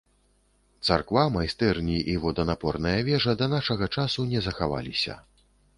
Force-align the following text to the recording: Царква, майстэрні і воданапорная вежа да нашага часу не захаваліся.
Царква, 0.87 1.25
майстэрні 1.35 1.99
і 2.15 2.17
воданапорная 2.25 2.97
вежа 3.11 3.39
да 3.45 3.53
нашага 3.55 3.85
часу 3.99 4.21
не 4.35 4.39
захаваліся. 4.49 5.13